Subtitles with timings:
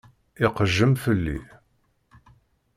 [0.45, 1.37] Iqejjem fell-i.